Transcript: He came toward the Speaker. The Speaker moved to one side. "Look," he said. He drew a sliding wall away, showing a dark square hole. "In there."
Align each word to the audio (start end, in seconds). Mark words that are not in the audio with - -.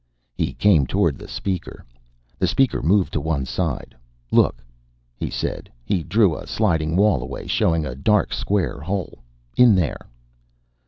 He 0.33 0.53
came 0.53 0.87
toward 0.87 1.19
the 1.19 1.27
Speaker. 1.27 1.85
The 2.39 2.47
Speaker 2.47 2.81
moved 2.81 3.13
to 3.13 3.21
one 3.21 3.45
side. 3.45 3.93
"Look," 4.31 4.63
he 5.15 5.29
said. 5.29 5.69
He 5.85 6.01
drew 6.01 6.35
a 6.35 6.47
sliding 6.47 6.95
wall 6.95 7.21
away, 7.21 7.45
showing 7.45 7.85
a 7.85 7.93
dark 7.93 8.33
square 8.33 8.79
hole. 8.79 9.21
"In 9.57 9.75
there." 9.75 10.07